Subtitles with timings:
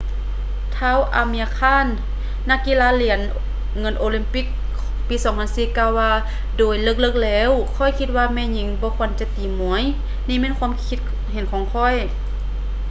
[0.77, 3.19] ທ້າວ ອາເມຍຣ໌ ຄານ amir khan ນັກກິລາຫຼຽນ
[3.79, 4.45] ເງິນໂອລິມປິກ
[5.07, 6.11] ປີ 2004 ກ່າວວ່າ
[6.57, 9.83] ໂດຍເລິກໆແລ້ວ ຂ້ອຍຄິດວ່າແມ່ຍິງບໍ່ຄວນຈະຕີມວຍ.
[10.29, 10.99] ນີ້ແມ່ນຄວາມຄິດ
[11.33, 11.95] ເຫັນຂອງຂ້ອຍ.